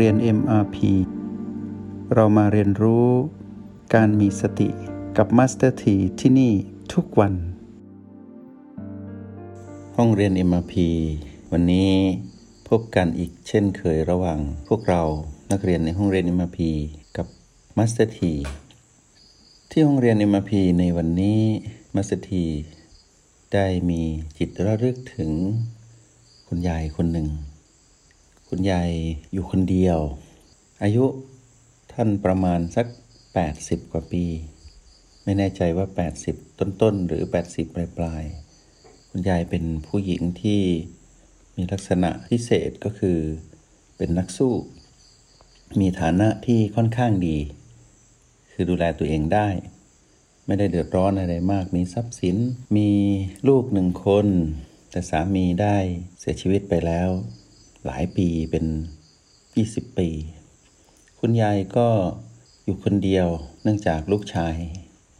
[0.00, 0.76] เรียน MRP
[2.14, 3.08] เรามาเรียนรู้
[3.94, 4.68] การมีสติ
[5.16, 6.52] กับ Master T ที่ที่นี่
[6.92, 7.34] ทุกวัน
[9.96, 10.74] ห้องเรียน MRP
[11.52, 11.92] วันนี้
[12.68, 15.02] พบกันอีกเช่นเคยระหว่างพวกเรา
[15.52, 16.58] นักเรียนในห้องเรียน MRP
[17.16, 17.26] กับ
[17.76, 18.20] Master T
[19.70, 21.40] ที่ห้องเรียน MRP ในวันนี้
[21.94, 22.30] Master T
[23.54, 24.02] ได้มี
[24.38, 25.30] จิตระลึกถึง
[26.48, 27.28] คุณยายคนหนึ่ง
[28.48, 28.90] คุณยาย
[29.32, 29.98] อยู่คนเดียว
[30.82, 31.04] อายุ
[31.92, 32.86] ท่านประมาณสัก
[33.38, 34.24] 80 กว่าปี
[35.24, 35.86] ไม่แน่ใจว่า
[36.22, 40.62] 80 ต้นๆ หรือ 80 ปลายๆคุณยายเป็นผู้หญิงที่
[41.56, 43.18] มีลักษณะพิเศษก็คือ
[43.96, 44.54] เป็นนักสู้
[45.80, 47.38] มีฐานะที่ค่อนข้างดี
[48.52, 49.48] คือดูแลตัวเองได้
[50.46, 52.36] ไม่ได้เดือดร้อนอะไรมาก มีทรัพย์สิน
[52.76, 52.90] มี
[53.48, 54.26] ลูกหนึ่งคน
[54.90, 55.76] แต่สามีได้
[56.20, 57.10] เสียชีวิตไปแล้ว
[57.86, 58.64] หลายปีเป็น
[59.32, 60.08] 20ปี
[61.18, 61.88] คุณยายก็
[62.64, 63.28] อยู่คนเดียว
[63.62, 64.56] เนื่องจากลูกชาย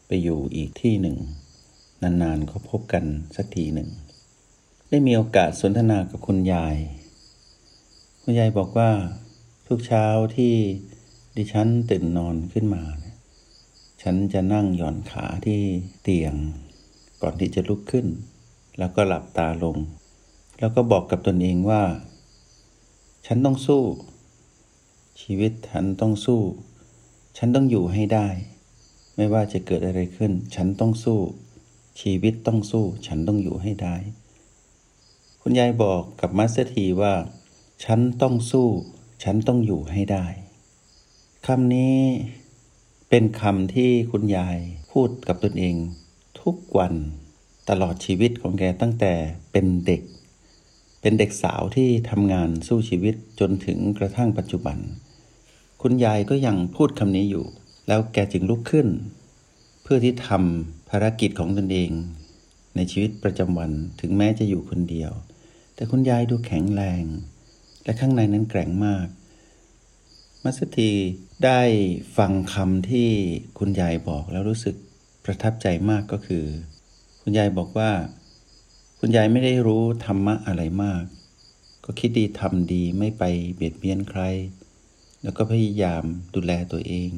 [0.07, 1.17] ไปอยู่อีกที่หนึ่ง
[2.03, 3.05] นานๆก็พบกัน
[3.37, 3.89] สักทีหนึ่ง
[4.89, 6.77] ได้มีโอกาสสนทนากับคุณยาย
[8.23, 8.91] คุณยายบอกว่า
[9.67, 10.07] ทุกเช้า
[10.37, 10.55] ที่
[11.37, 12.83] ดิฉันตื่นนอนขึ้นมา
[14.03, 15.61] ฉันจะนั่งหย่อนขาที่
[16.03, 16.35] เตียง
[17.23, 18.07] ก่อนที่จะลุกขึ้น
[18.79, 19.77] แล้วก็หลับตาลง
[20.59, 21.83] แล้วก็บอกกับตนเองว่า
[23.27, 23.83] ฉันต้องสู้
[25.21, 26.43] ชีวิตฉันต้องสู้
[27.37, 28.29] ฉันต้องอยู่ให้ได้
[29.17, 31.21] ไม่ว่าจะเกิดอะไรขึ้น ฉันต้องสู้
[32.01, 33.97] ชีวิตต้องสู้ ฉันต้องอยู่ให้ได้
[35.41, 37.15] คุณยายบอกกับมาสเตอร์ทีว่า
[37.85, 38.69] ฉันต้องสู้
[39.25, 40.27] ฉันต้องอยู่ให้ได้
[41.47, 41.99] คำนี้
[43.09, 44.59] เป็นคำที่คุณยาย
[44.91, 45.77] พูดกับตนเอง
[46.41, 46.95] ทุกวัน
[47.69, 49.13] ตลอดชีวิตของแกตั้งแต่
[49.53, 50.03] เป็นเด็ก
[51.07, 54.79] เป็นเด็กสาวที่ทำงานสู้ชีวิตจนถึงกระทั่งปัจจุบัน
[55.83, 57.45] คุณยายก็ยังพูดคำนี้อยู่
[57.89, 58.89] แล้วแกจึงลุกขึ้น
[59.83, 61.91] เพื่อที่ทำภารกิจของตนเอง
[62.77, 63.71] ในชีวิตประจำวัน
[64.01, 65.13] ถึงแม้จะอยู่คนเดียว
[65.75, 67.03] แต่คุณยายดูแข็งแรง
[67.85, 69.07] และข้างในนั้นแกร่งมาก
[70.45, 70.91] มัสตี
[71.45, 71.61] ได้
[72.17, 73.11] ฟังคำที่
[73.59, 74.77] คุณยายบอกแล้วรู้สึก
[75.25, 76.45] ประทับใจมากก็คือ
[77.23, 77.91] คุณยายบอกว่า
[79.07, 81.05] คุณยายไม่ได้รู้ธรรมะอะไรมาก
[81.85, 84.23] ก็คิดดีทำดีไม่ไปเบียดเบียนใคร
[85.23, 86.05] แล้วก็พยายาม
[86.35, 87.11] ดูแลตัวเอง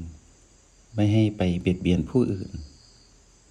[0.94, 2.50] ไม่ให้ไปเบียดเบียนผู้อื่น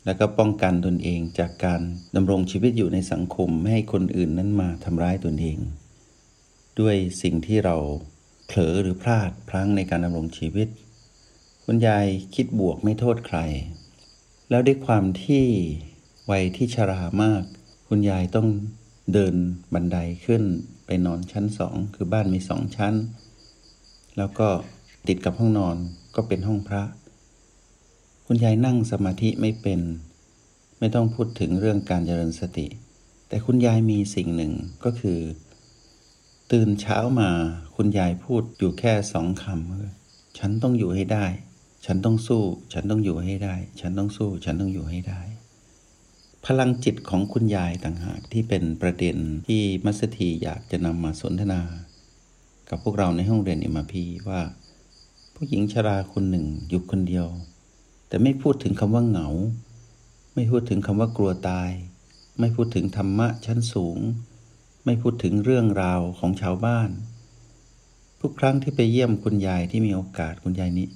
[0.05, 1.81] แล้วก็ป้องกันตนเองจากการ
[2.15, 5.57] ดำรงชีวิตอยู่ในสังคม ไม่ให้คนอื่นนั้นมาทำร้ายตนเอง
[6.79, 7.77] ด้วยสิ่งที่เรา
[8.45, 10.67] เผลอหรือพลาดพลั้งในการดำรงชีวิต
[11.65, 13.39] คุณยายคิดบวกไม่โทษใคร
[14.49, 15.45] แล้วด้วยความที่
[16.31, 17.45] วัยที่ชรามาก
[17.89, 18.47] คุณยายต้อง
[19.13, 19.35] เดิน
[19.73, 20.43] บันไดขึ้น
[20.85, 22.93] ไปนอนชั้นสองคือบ้านมีสองชั้น
[24.17, 24.47] แล้วก็
[25.07, 25.77] ติดกับห้องนอน
[26.15, 26.83] ก็เป็นห้องพระ
[28.25, 29.79] คุณยายนั่งสมาธิไม่เป็น
[30.79, 32.67] ไม่ต้องพูดถึงเรื่องการเจริญสติ
[33.27, 34.53] แต่คุณยายมีสิ่งหนึ่ง
[34.83, 35.19] ก็คือ
[36.51, 37.29] ตื่นเช้ามา
[37.75, 41.25] คุณยายพูดอยู่แค่สองคำฉันต้องอยู่ให้ได้
[41.85, 45.21] ฉันต้องสู้ ฉันต้องอยู่ให้ได้ ฉันต้องสู้ ฉันต้องอยู่ให้ได้
[46.49, 49.17] พลังจิตของคุณยายต่างหากที่เป็นประเด็น
[49.47, 51.61] ที่มัสถีอยากจะนำมาสนทนา
[52.69, 54.41] กับพวกเราในห้องเรียนอิมาพีว่า
[55.35, 57.27] ผู้หญิงชราคนหนึ่งอยู่คนเดียว
[58.07, 59.27] แต่ไม่พูดถึงคำว่าเหงา
[60.35, 61.71] ไม่พูดถึงคำว่ากลัวตาย
[62.39, 63.97] ไม่พูดถึงธรรมะชั้นสูง
[64.85, 66.89] ไม่พูดถึงเรื่องราวของชาวบ้าน
[68.21, 70.87] ทุกครั้งที่ไปเยี่ยมคุณยายที่มีโอกาสคุณยายนี้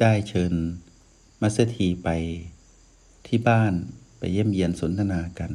[0.00, 0.52] ได้เชิญ
[1.40, 2.08] มัสถีไป
[3.26, 3.74] ที่บ้าน
[4.20, 5.52] ไปเยี่ยมเยียนสนทนากัน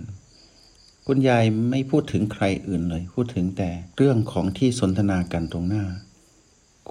[1.08, 5.86] คุณยายไม่พูดถึงใครอื่นเลย พูดถึงแต่เรื่องของที่สนทนากันตรงหน้า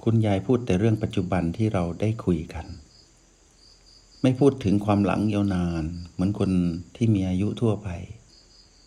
[0.03, 2.65] คุณยายพูดแต่เรื่องปัจจุบันที่เราได้คุยกัน
[4.21, 5.83] ไม่พูดถึงความหลังยาวนาน
[6.13, 6.51] เหมือนคน
[6.95, 7.89] ที่มีอายุทั่วไป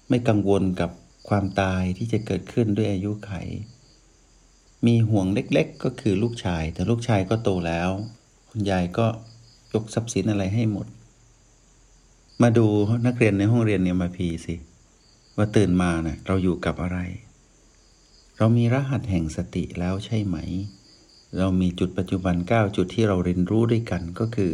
[0.08, 0.90] ไม่กังวลกับ
[1.28, 3.32] ความตายที่จะเกิดขึ้นด้วยอายุไข
[4.86, 7.90] มีห่วงเล็กๆ ก็คือลูกชาย แต่ลูกชายก็โตแล้ว
[8.50, 9.06] คุณยายก็
[9.72, 10.86] ยกทรัพย์สินอะไรให้หมด
[12.44, 12.67] มาดู
[13.06, 14.55] นักเรียนในห้องเรียนเนี่ยมาพีสิ
[15.37, 16.99] ว่าตื่นมานะ่ะเราอยู่กับอะไร
[18.38, 20.37] เรามีรหัสแห่งสติแล้วใช่ไหม
[21.38, 24.52] เรามีจุดปัจจุบัน 9 จุดที่เราเรียนรู้ด้วยกันก็คือ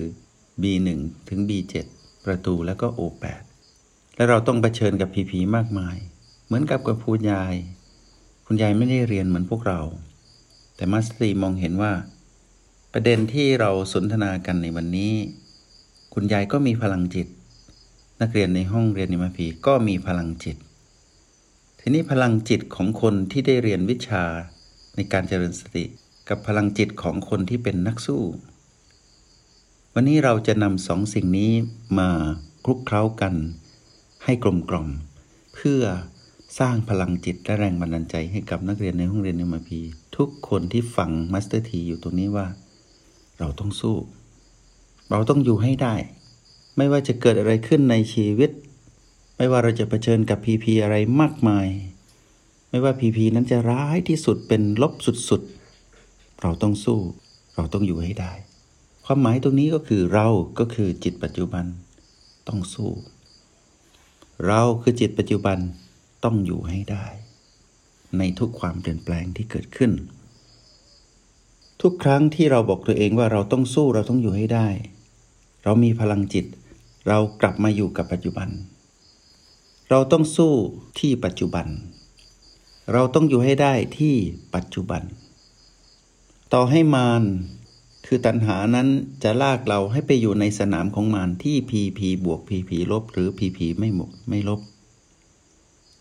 [0.63, 0.89] B1
[1.29, 1.75] ถึง B7
[2.25, 3.43] ประตูแล้วก็ O8
[4.17, 5.97] และเราต้องเผชิญกับผีผีมากมาย
[6.47, 7.55] เหมือนกับกับคุณยาย
[8.47, 9.81] คุณยายไม่ได้เรียนเหมือนพวกเรา
[10.77, 11.93] แต่มาสตรีมองเห็นว่า
[12.93, 15.15] ประเด็นที่เราสนทนากันในวันนี้
[16.15, 17.27] คุณยายก็มีพลังจิต
[18.25, 20.57] นักเรียนในห้องเรียน MRP ก็มีพลังจิต
[21.81, 24.25] ทีนี้พลังจิตของคนที่ได้เรียนวิชา
[24.97, 25.85] ในการเจริญสติ
[26.29, 28.23] กับพลังจิตของคนที่เป็นนักสู้
[29.95, 31.53] วันนี้เราจะนำสองสิ่งนี้
[31.99, 32.11] มา
[32.65, 33.35] คลุกเคล้ากัน
[34.25, 34.89] ให้กลมกล่อม
[35.55, 35.83] เพื่อ
[36.59, 39.81] สร้างพลังจิตและแรงบันดาลใจให้กับนักเรียนในห้องเรียน MRP
[40.17, 42.47] ทุกคนที่ฟัง Master T อยู่ตรงนี้ว่า
[43.39, 43.97] เราต้องสู้
[45.11, 45.95] เราต้องอยู่ให้ได้
[46.77, 48.51] ไม่ว่าจะเกิดอะไรขึ้นในชีวิต
[49.37, 51.69] ไม่ว่าเราจะเผชิญกับพีพีอะไรมากมาย
[52.71, 54.93] ไม่ว่าพีพีนั้นจะร้ายที่สุดเป็นลบ
[55.29, 57.01] สุดๆ เราต้องสู้
[57.55, 58.33] เราต้องอยู่ให้ได้
[59.05, 60.29] ความหมายตรงนี้ก็คือเรา
[60.59, 61.65] ก็คือจิตปัจจุบัน
[62.49, 62.93] ต้องสู้
[64.47, 65.59] เราคือจิตปัจจุบัน
[66.25, 67.07] ต้องอยู่ให้ได้
[68.19, 69.93] ในทุกความเปลี่ยนแปลงที่เกิดขึ้น
[71.83, 74.69] ทุกครั้งที่เราบอกตัวเองว่าเราต้องสู้เราต้องอยู่ให้ได้
[75.65, 76.47] เรามีพลังจิต
[77.09, 78.49] เรากลับมาอยู่กับปัจจุบัน
[79.91, 80.55] เราต้องสู้
[80.99, 81.67] ที่ปัจจุบัน
[82.93, 84.15] เราต้องอยู่ให้ได้ที่
[84.55, 85.03] ปัจจุบัน
[86.53, 87.23] ต่อให้มาร
[88.07, 88.89] คือตัณหานั้น
[89.23, 94.61] จะลากเราให้ไปอยู่ในสนามของมารที่พีพีบวกพีพีลบ หรือพีพีไม่หมกไม่ลบ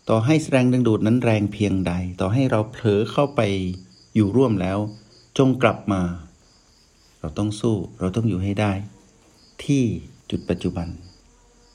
[0.08, 3.40] ต่อให้แรงดึงดูดนั้นแรงเพียงใด ต่อให้เราเผลอเข้าไป
[4.14, 4.78] อยู่ร่วมแล้ว
[5.38, 6.02] จงกลับมา
[7.20, 8.72] เราต้องสู้เราต้องอยู่ให้ได้
[9.64, 9.84] ที่
[10.36, 10.88] จุดปัจจุบัน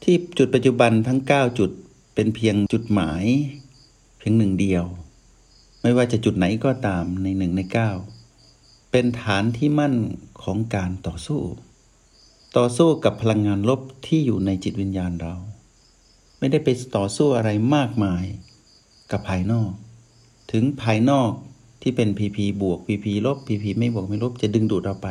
[0.04, 1.72] ที่จุดปัจจุบันทั้ง 9 จุด
[2.16, 3.24] เป็นเพียงจุดหมาย
[4.18, 4.86] เพียงหนึ่งเดียว
[5.82, 7.92] ไม่ว่าจะจุดไหนก็ตามในหนึ่งในเก้า
[8.92, 9.96] เป็นฐานที่มั่น
[10.44, 11.42] ของการต่อสู้
[12.58, 15.36] ต่อสู้กับพลังงานลบที่อยู่ในจิตวิญญาณเรา
[16.40, 18.24] ไม่ได้ไปต่อสู้อะไรมากมาย
[19.12, 19.72] กับภายนอก
[20.52, 21.32] ถึงภายนอก
[21.82, 25.08] ที่เป็นพีพีบวกพีพีลบพีพีไม่บวกไม่ลบจะดึงดูดเราไป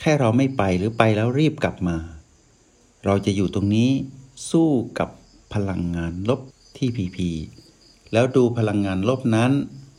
[0.00, 1.96] แค่เราไม่ไปหรือไปแล้วรีบกลับมา
[3.04, 3.90] เราจะอยู่ตรงนี้
[4.50, 5.08] สู้กับ
[5.54, 6.40] พลังงานลบ
[6.76, 7.30] ที่พีพี
[8.12, 9.52] แล้วดูพลังงานลบนั้น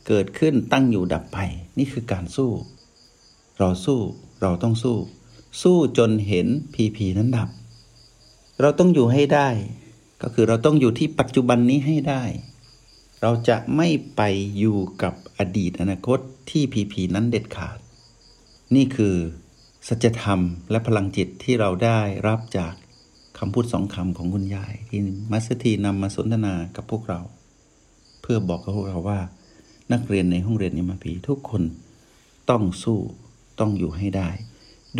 [0.06, 1.38] เกิดขึ้นตั้งอยู่ดับไป
[1.78, 2.50] นี่คือการสู้
[3.58, 4.00] เราสู้
[4.42, 4.96] เราต้องสู้
[5.62, 7.48] สู้จนเห็นพีพีนั้นดับ
[8.60, 9.48] เราต้องอยู่ให้ได้
[10.22, 12.22] ก็คือเราต้องอยู่ที่ปัจจุบันนี้ให้ได้
[13.20, 14.22] เราจะไม่ไป
[14.58, 16.18] อยู่กับอดีตอนาคต
[16.50, 17.78] ที่พีพีนั้นเด็ดขาด
[18.74, 19.16] นี่คือ
[19.88, 22.74] สัจธรรมและพลังจิตที่เราได้รับจาก
[23.38, 25.00] คำพูดสองคำของคุณยาย ที่
[25.32, 27.20] มัสทีนำมาสนทนากับพวกเรา
[28.22, 29.20] เพื่อบอกกับพวกเราว่า
[29.92, 31.62] นักเรียนในห้องเรียนเอ็มพีทุกคน
[32.50, 33.00] ต้องสู้
[33.60, 34.30] ต้องอยู่ให้ได้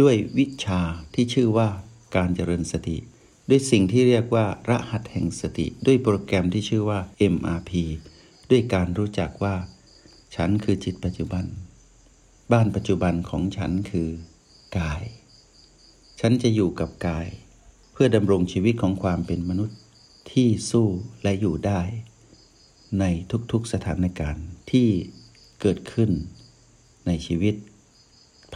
[0.01, 0.81] ด้วยวิชา
[1.15, 1.69] ที่ชื่อว่า
[2.17, 2.97] การเจริญสติ
[3.49, 7.01] ด้วยสิ่งที่เรียกว่ารหัสแห่งสติ ด้วยโปรแกรมที่ชื่อว่า
[7.35, 7.71] MRP
[8.51, 9.55] ด้วยการรู้จักว่า
[10.35, 11.45] ฉันคือจิตปัจจุบัน
[12.53, 14.09] บ้านปัจจุบันของฉันคือ
[14.79, 15.03] กาย
[16.21, 17.27] ฉันจะอยู่กับกาย
[17.99, 19.79] พื่อดำรงชีวิตของความเป็นมนุษย์
[20.33, 20.89] ที่สู้
[21.23, 21.81] และอยู่ได้
[23.01, 23.05] ใน
[23.53, 24.89] ทุกๆสถานการณ์ที่
[25.61, 26.11] เกิดขึ้น
[27.07, 27.55] ในชีวิต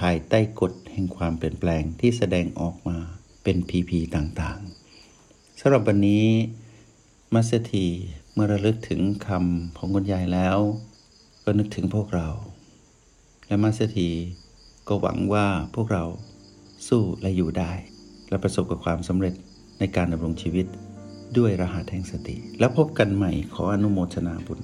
[0.01, 2.99] ภายใต้กฎแห่งความเปลี่ยนแปลงที่แสดงออกมา
[3.43, 6.27] เป็นพีพีต่างๆสำหรับวันนี้
[7.35, 7.87] มัสที
[8.33, 10.59] เมื่อระลึกถึงคำของคุณยายแล้ว
[11.45, 12.29] ก็นึกถึงพวกเรา
[13.47, 14.11] และมัสที
[14.89, 16.05] ก็หวังว่าพวกเรา
[16.89, 17.73] สู้และอยู่ได้
[18.31, 19.35] และประสบกับความสำเร็จ
[19.79, 20.67] ในการดำรงชีวิต
[21.39, 24.61] ด้วยรหัสแห่งสติ แล้วพบกันใหม่ขออนุโมทนาบุญ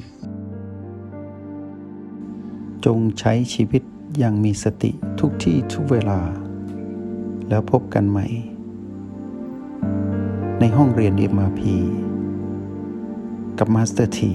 [2.84, 3.82] จงใช้ชีวิต
[4.18, 4.90] อย่างมีสติ
[5.20, 6.20] ทุกที่ทุกเวลา
[7.48, 8.26] แล้วพบกันใหม่
[10.60, 11.60] ในห้องเรียน MRP
[13.58, 14.32] กับ Master T